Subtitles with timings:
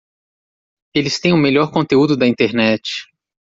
[0.95, 3.07] Eles têm o melhor conteúdo da internet!